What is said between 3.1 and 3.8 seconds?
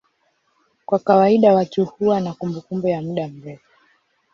mrefu.